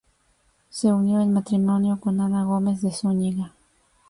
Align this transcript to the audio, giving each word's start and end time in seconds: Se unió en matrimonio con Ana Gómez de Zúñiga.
Se 0.71 0.87
unió 0.91 1.21
en 1.21 1.31
matrimonio 1.31 1.99
con 1.99 2.21
Ana 2.21 2.43
Gómez 2.43 2.81
de 2.81 2.91
Zúñiga. 2.91 3.53